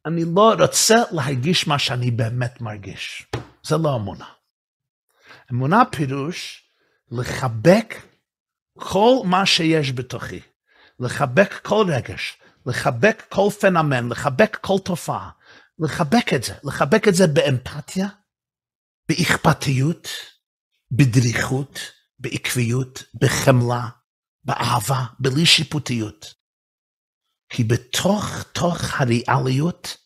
[0.05, 3.25] אני לא רוצה להרגיש מה שאני באמת מרגיש.
[3.63, 4.25] זה לא אמונה.
[5.51, 6.63] אמונה פירוש
[7.11, 7.95] לחבק
[8.79, 10.39] כל מה שיש בתוכי,
[10.99, 15.29] לחבק כל רגש, לחבק כל פנומן, לחבק כל תופעה,
[15.79, 18.07] לחבק את זה, לחבק את זה באמפתיה,
[19.09, 20.07] באכפתיות,
[20.91, 21.79] בדריכות,
[22.19, 23.89] בעקביות, בחמלה,
[24.43, 26.33] באהבה, בלי שיפוטיות.
[27.49, 29.97] כי בתוך תוך הריאליות,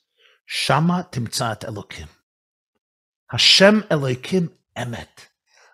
[0.48, 2.08] שמה תמצא את אלוקים.
[3.32, 4.48] השם אלוקים
[4.82, 5.22] אמת.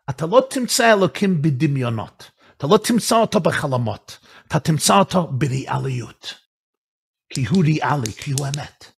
[0.09, 6.33] אתה לא תמצא אלוקים בדמיונות, אתה לא תמצא אותו בחלומות, אתה תמצא אותו בריאליות.
[7.29, 8.92] כי הוא ריאלי, כי הוא אמת.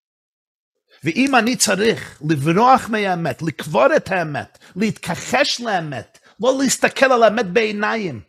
[1.05, 8.23] ואם אני צריך לברוח מהאמת, לקבור את האמת, להתכחש לאמת, לא להסתכל על האמת בעיניים,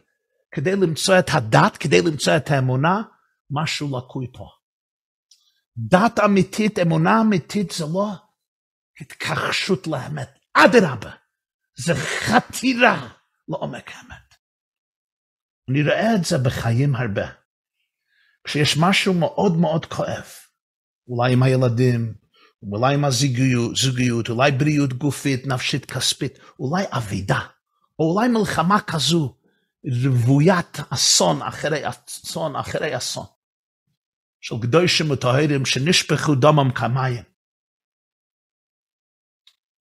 [0.51, 3.01] כדי למצוא את הדת, כדי למצוא את האמונה,
[3.49, 4.47] משהו לקוי פה.
[5.77, 8.07] דת אמיתית, אמונה אמיתית, זה לא
[9.01, 10.29] התכחשות לאמת.
[10.53, 11.11] אדרבה,
[11.77, 13.09] זה חתירה
[13.47, 14.35] לעומק האמת.
[15.69, 17.27] אני רואה את זה בחיים הרבה.
[18.47, 20.25] כשיש משהו מאוד מאוד כואב,
[21.07, 22.24] אולי עם הילדים,
[22.63, 27.39] אולי עם הזוגיות, זוגיות, אולי בריאות גופית, נפשית, כספית, אולי אבידה,
[27.99, 29.37] או אולי מלחמה כזו,
[30.03, 33.25] רוויית אסון אחרי אסון אחרי אסון,
[34.41, 37.23] של קדושים וטהרים שנשפכו דמם כמים.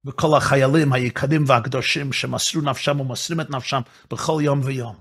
[0.07, 4.97] וכל החיילים היקרים והקדושים שמסרו נפשם ומוסרים את נפשם בכל יום ויום.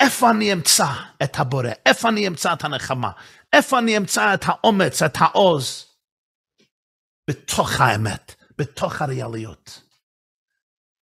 [0.00, 0.86] איפה אני אמצא
[1.22, 1.70] את הבורא?
[1.86, 3.10] איפה אני אמצא את הנחמה?
[3.52, 5.87] איפה אני אמצא את האומץ, את העוז?
[7.28, 9.82] בתוך האמת, בתוך הריאליות.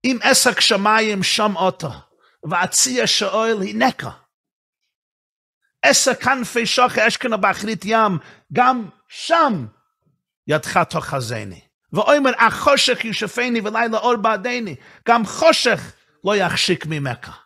[0.03, 1.89] אם עסק שמיים שם אותו,
[2.49, 4.11] ועציע שאוהל הנקה.
[5.81, 8.17] עסק כנפי שוכר אשכנה באחרית ים,
[8.53, 9.65] גם שם
[10.47, 11.61] ידך תאחזני.
[11.93, 14.75] ואומר, החושך ישפני ולילה אור בעדני,
[15.07, 17.45] גם חושך לא יחשיק ממך.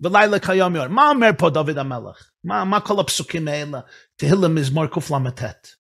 [0.00, 0.88] ולילה כיום יור.
[0.88, 2.30] מה אומר פה דוד המלך?
[2.44, 3.80] מה, מה כל הפסוקים האלה?
[4.16, 5.77] תהילה מזמור קל"ט.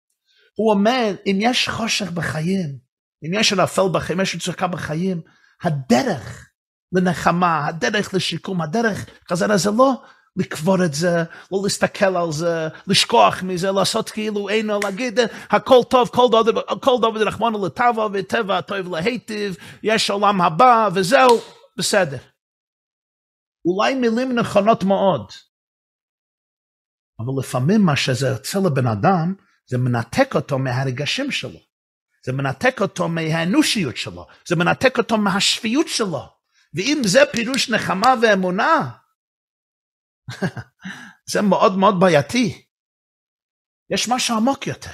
[0.58, 2.78] הוא אומר, אם יש חושך בחיים,
[3.26, 5.22] אם יש ערפל בחיים, יש מצוקה בחיים,
[5.64, 6.50] הדרך
[6.94, 9.94] לנחמה, הדרך לשיקום, הדרך חזרה זה לא
[10.36, 16.10] לקבור את זה, לא להסתכל על זה, לשכוח מזה, לעשות כאילו אינו, להגיד הכל טוב,
[16.10, 21.42] כל דבר, כל דבר רחמנו לטבע וטבע טוב להיטיב, יש עולם הבא וזהו,
[21.78, 22.18] בסדר.
[23.66, 25.32] אולי מילים נכונות מאוד,
[27.20, 29.34] אבל לפעמים מה שזה יוצא לבן אדם,
[29.72, 31.60] זה מנתק אותו מהרגשים שלו.
[32.26, 36.30] זה מנתק אותו מהאנושיות שלו, זה מנתק אותו מהשפיות שלו.
[36.74, 38.92] ואם זה פירוש נחמה ואמונה,
[41.32, 42.66] זה מאוד מאוד בעייתי.
[43.90, 44.92] יש משהו עמוק יותר.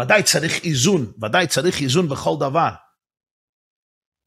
[0.00, 2.70] ודאי צריך איזון, ודאי צריך איזון בכל דבר.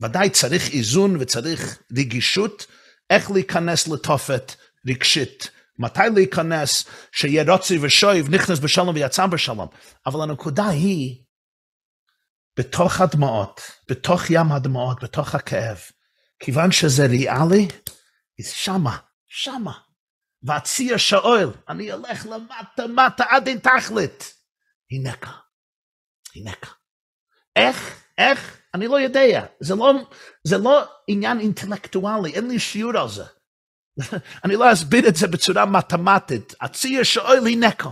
[0.02, 2.66] ודאי צריך איזון וצריך רגישות
[3.10, 4.52] איך להיכנס לתופת
[4.88, 5.52] רגשית.
[5.80, 9.68] מתי להיכנס שיהיה רוצי ושויב, נכנס בשלום ויצא בשלום.
[10.06, 11.24] אבל הנקודה היא,
[12.58, 15.78] בתוך הדמעות, בתוך ים הדמעות, בתוך הכאב,
[16.40, 17.68] כיוון שזה ריאלי,
[18.42, 19.74] שמה, שמה.
[20.44, 24.34] והציע שאול, אני אלך למטה מטה עד אין תכלית.
[24.92, 25.32] הנקה,
[26.36, 26.70] הנקה.
[27.56, 29.46] איך, איך, אני לא יודע.
[29.60, 29.94] זה לא,
[30.44, 33.24] זה לא עניין אינטלקטואלי, אין לי שיעור על זה.
[34.46, 36.54] אני לא אסביר את זה בצורה מתמטית.
[36.62, 37.90] הציע שאול הנקה.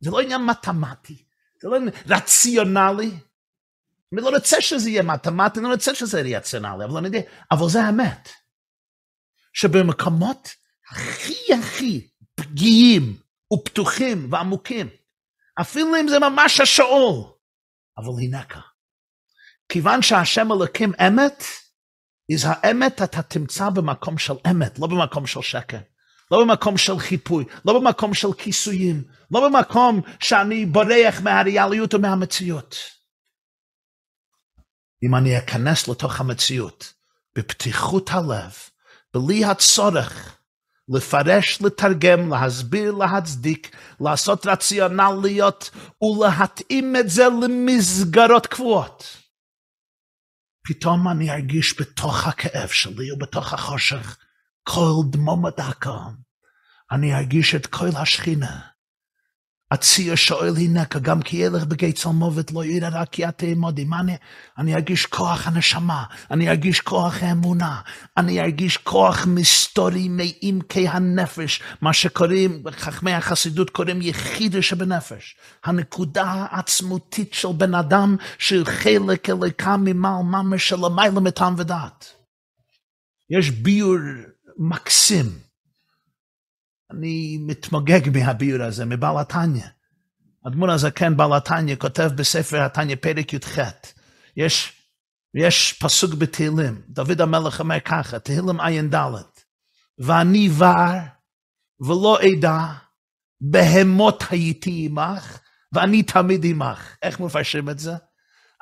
[0.00, 1.24] זה לא עניין מתמטי,
[1.62, 3.10] זה לא עניין רציונלי.
[4.12, 7.20] אני לא רוצה שזה יהיה מתמטי, אני לא רוצה שזה יהיה רציונלי, אבל אני יודע,
[7.50, 8.28] אבל זה האמת.
[9.52, 10.48] שבמקומות
[10.90, 13.16] הכי הכי פגיעים
[13.52, 14.88] ופתוחים ועמוקים,
[15.60, 17.24] אפילו אם זה ממש השאול,
[17.98, 18.60] אבל הנה כאן.
[19.68, 21.44] כיוון שהשם אלוקים אמת,
[22.34, 25.78] אז האמת אתה תמצא במקום של אמת, לא במקום של שקר.
[26.30, 32.76] לא במקום של חיפוי, לא במקום של כיסויים, לא במקום שאני בורח מהריאליות ומהמציאות.
[35.02, 36.92] אם אני אכנס לתוך המציאות
[37.36, 38.52] בפתיחות הלב,
[39.14, 40.36] בלי הצורך
[40.88, 45.70] לפרש, לתרגם, להסביר, להצדיק, לעשות רציונליות
[46.02, 49.16] ולהתאים את זה למסגרות קבועות.
[50.70, 54.18] פתאום אני ארגיש בתוך הכאב שלי ובתוך החושך
[54.62, 55.98] כל דמום דקה.
[56.90, 58.60] אני ארגיש את כל השכינה.
[59.70, 63.84] הציע שואל הנקה, גם כי ילך בגיא צל מוות לא יראה רק כי תעמודי.
[63.84, 64.16] מה אני,
[64.58, 67.80] אני ארגיש כוח הנשמה, אני ארגיש כוח האמונה,
[68.16, 75.36] אני ארגיש כוח מסתורי מעמקי הנפש, מה שקוראים, חכמי החסידות קוראים יחידה שבנפש.
[75.64, 82.14] הנקודה העצמותית של בן אדם, של חלק אלוקה ממעל ממש של המילה מטעם ודעת.
[83.30, 83.98] יש ביור
[84.58, 85.49] מקסים.
[86.90, 89.66] אני מתמוגג מהביור הזה, מבעל התניא.
[90.46, 93.58] אדמו"ר הזקן בעל התניא כותב בספר התניא פרק י"ח,
[94.36, 94.72] יש,
[95.34, 98.94] יש פסוק בתהילים, דוד המלך אומר ככה, תהילים ע"ד,
[99.98, 100.98] ואני בר
[101.80, 102.58] ולא אדע,
[103.40, 105.38] בהמות הייתי עמך,
[105.72, 106.96] ואני תמיד עמך.
[107.02, 107.92] איך מפרשים את זה?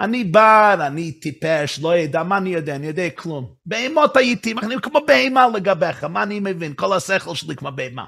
[0.00, 2.76] אני בר, אני טיפש, לא יודע, מה אני יודע?
[2.76, 3.54] אני יודע כלום.
[3.66, 6.74] בהמות הייתי עמך, אני כמו בהמה לגביך, מה אני מבין?
[6.74, 8.04] כל השכל שלי כמו בהמה.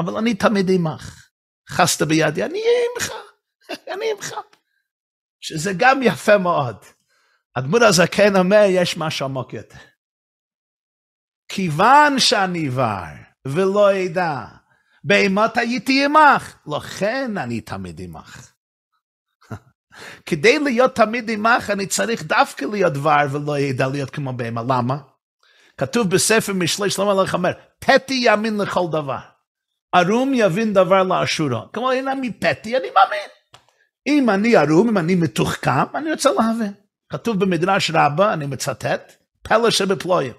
[0.00, 1.30] אבל אני תמיד עמך.
[1.70, 3.12] חסת בידי, אני אהיה עמך,
[3.94, 4.34] אני עמך.
[5.40, 6.76] שזה גם יפה מאוד.
[7.56, 9.78] הדמות הזקן אומר, יש משהו עמוק יותר.
[11.48, 13.04] כיוון שאני בר
[13.44, 14.44] ולא אדע,
[15.04, 18.52] בהמת הייתי עמך, לכן אני תמיד עמך.
[20.26, 24.62] כדי להיות תמיד עמך, אני צריך דווקא להיות בר ולא ידע להיות כמו בהמה.
[24.68, 24.96] למה?
[25.76, 29.39] כתוב בספר משלי, שלמה המלך אומר, פתי ימין לכל דבר.
[29.92, 31.72] ערום יבין דבר לאשורו.
[31.72, 33.28] כמו הנה מפתי, אני מאמין.
[34.06, 36.72] אם אני ערום, אם אני מתוחכם, אני רוצה להבין.
[37.08, 40.32] כתוב במדרש רבה, אני מצטט, פלא שבפלואים.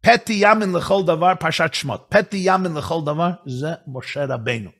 [0.00, 2.06] פתי ימין לכל דבר, פרשת שמות.
[2.08, 4.70] פתי ימין לכל דבר, זה משה רבנו.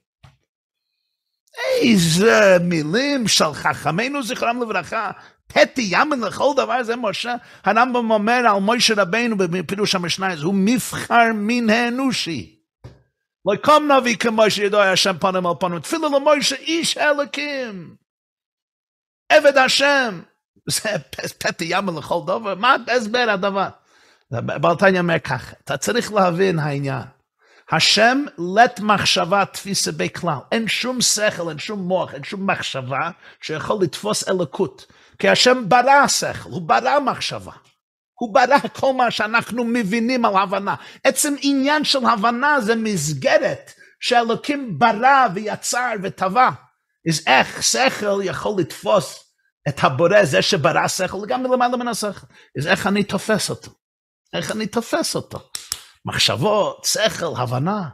[1.81, 5.11] איזה מילים של חכמינו זכרם לברכה.
[5.47, 7.35] פתי ימין לכל דבר, זה משה.
[7.64, 12.58] הרמב"ם אומר על משה רבנו בפירוש המשנה, הוא מבחר מן האנושי.
[13.55, 17.94] יקום נביא כמו שידוע השם פנים על פנים, תפילה למוישה איש אלוקים.
[19.28, 20.20] עבד השם.
[20.66, 20.90] זה
[21.38, 23.68] פתי ימה לכל דבר, מה הסבר הדבר?
[24.30, 27.03] בלתניה אומר ככה, אתה צריך להבין העניין.
[27.70, 28.24] השם
[28.57, 30.38] לט מחשבה תפיסה בכלל.
[30.53, 34.86] אין שום שכל, אין שום מוח, אין שום מחשבה שיכול לתפוס אלוקות.
[35.18, 37.53] כי השם ברא שכל, הוא ברא מחשבה.
[38.19, 40.75] הוא ברא כל מה שאנחנו מבינים על הבנה.
[41.05, 46.51] עצם עניין של הבנה זה מסגרת שאלוקים ברא ויצר וטבע.
[47.09, 49.35] אז איך שכל יכול לתפוס
[49.69, 52.27] את הבורא, זה שברא שכל, גם מלמעלה מן השכל.
[52.59, 53.71] אז איך אני תופס אותו?
[54.35, 55.39] איך אני תופס אותו?
[56.05, 57.89] מחשבות, שכל, הבנה.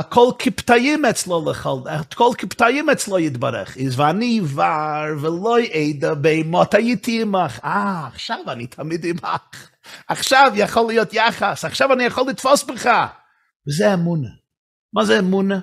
[0.00, 3.76] הכל כפתאים אצלו לכל, הכל כפתאים אצלו יתברך.
[3.96, 7.60] ואני עבר ולא ידע בהמות הייתי עמך.
[7.64, 9.68] אה, עכשיו אני תמיד עמך.
[10.08, 12.90] עכשיו יכול להיות יחס, עכשיו אני יכול לתפוס בך.
[13.68, 14.28] וזה אמונה.
[14.94, 15.58] מה זה אמונה?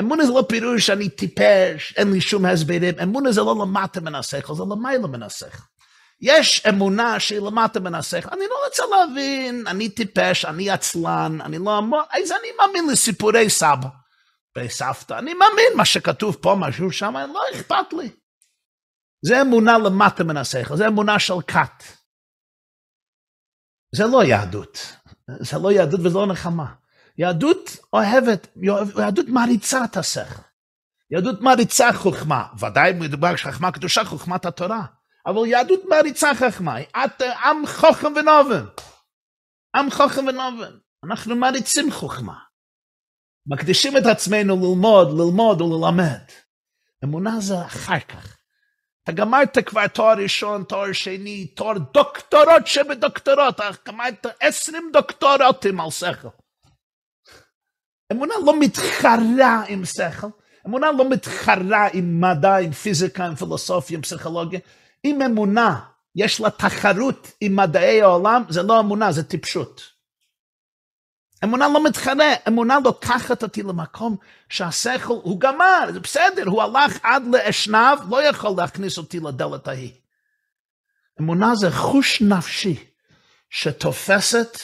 [0.00, 2.94] אמונה זה לא פירוש שאני טיפש, אין לי שום הסברים.
[3.02, 5.71] אמונה זה לא למטה מן השכל, זה למעלה מן השכל.
[6.22, 8.28] יש אמונה שהיא למטה מן השכל.
[8.32, 13.50] אני לא רוצה להבין, אני טיפש, אני עצלן, אני לא אמור, אז אני מאמין לסיפורי
[13.50, 13.88] סבא
[14.58, 15.18] וסבתא.
[15.18, 18.10] אני מאמין מה שכתוב פה, משהו שם, לא אכפת לי.
[19.24, 21.84] זה אמונה למטה מן השכל, זה אמונה של כת.
[23.94, 24.96] זה לא יהדות.
[25.40, 26.74] זה לא יהדות וזה לא נחמה.
[27.18, 28.46] יהדות אוהבת,
[28.98, 30.42] יהדות מעריצה את השכל.
[31.10, 34.86] יהדות מעריצה חוכמה, ודאי מדובר שחכמה קדושה, חוכמת התורה.
[35.26, 38.64] אבל יהדות מעריצה חכמה, את עם חוכם ונובן.
[39.76, 40.76] עם חוכם ונובן.
[41.04, 42.38] אנחנו מעריצים חוכמה.
[43.46, 46.22] מקדישים את עצמנו ללמוד, ללמוד וללמד.
[47.04, 48.36] אמונה זה אחר כך.
[49.04, 56.28] אתה גמרת כבר תואר ראשון, תואר שני, תואר דוקטורות שבדוקטורות, גמרת עשרים דוקטורטים על שכל.
[58.12, 60.26] אמונה לא מתחרה עם שכל,
[60.66, 64.60] אמונה לא מתחרה עם מדע, עם פיזיקה, עם פילוסופיה, עם פסיכולוגיה.
[65.04, 65.80] אם אמונה
[66.16, 69.92] יש לה תחרות עם מדעי העולם, זה לא אמונה, זה טיפשות.
[71.44, 74.16] אמונה לא מתחרה, אמונה לוקחת אותי למקום
[74.48, 79.92] שהשכל הוא גמר, זה בסדר, הוא הלך עד לאשנב, לא יכול להכניס אותי לדלת ההיא.
[81.20, 82.84] אמונה זה חוש נפשי
[83.50, 84.58] שתופסת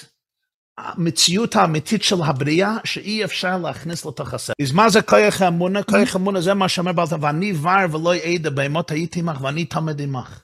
[0.78, 4.52] המציאות האמיתית של הבריאה שאי אפשר להכניס לתוך הספר.
[4.62, 5.82] אז מה זה כוח האמונה?
[5.82, 10.00] כוח האמונה זה מה שאומר בעלת, ואני בר ולא אעדה בהמות הייתי עמך ואני תמיד
[10.00, 10.40] עמך.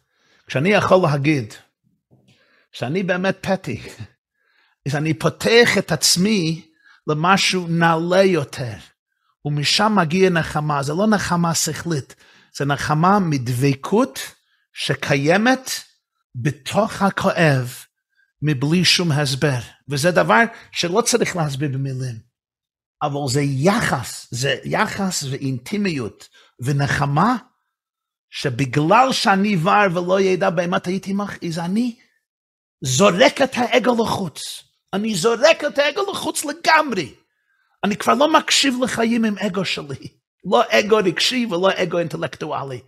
[0.47, 1.55] כשאני יכול להגיד
[2.72, 3.80] שאני באמת פטי,
[4.89, 6.62] אז אני פותח את עצמי
[7.07, 8.74] למשהו נעלה יותר,
[9.45, 10.82] ומשם מגיע נחמה.
[10.82, 12.14] זה לא נחמה שכלית,
[12.57, 14.18] זה נחמה מדבקות
[14.72, 15.70] שקיימת
[16.35, 17.84] בתוך הכואב,
[18.45, 19.59] מבלי שום הסבר.
[19.88, 20.42] וזה דבר
[20.72, 22.18] שלא צריך להסביר במילים,
[23.03, 26.28] אבל זה יחס, זה יחס ואינטימיות
[26.61, 27.36] ונחמה,
[28.30, 31.14] שבגלל שאני בר ולא ידע באמת הייתי
[31.49, 31.97] אז אני
[32.84, 34.64] זורק את האגו לחוץ.
[34.92, 37.14] אני זורק את האגו לחוץ לגמרי.
[37.84, 40.09] אני כבר לא מקשיב לחיים עם אגו שלי.
[40.45, 42.80] לא אגו רגשי ולא אגו אינטלקטואלי.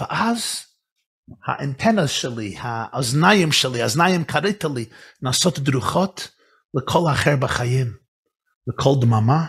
[0.00, 0.67] ואז
[1.44, 4.88] האנטנה שלי, האוזניים שלי, האוזניים קראת לי,
[5.22, 6.28] נעשות דרוכות
[6.74, 7.96] לכל אחר בחיים,
[8.66, 9.46] לכל דממה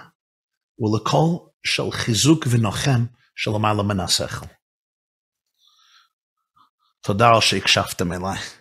[0.79, 3.05] ולכל של חיזוק ונוחם
[3.35, 4.45] של למעלה מן השכל.
[7.01, 8.58] תודה על שהקשבתם אליי.